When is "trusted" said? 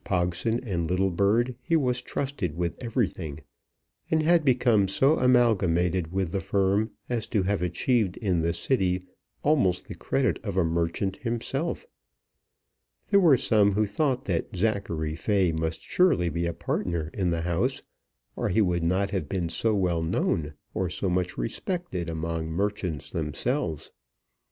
2.01-2.57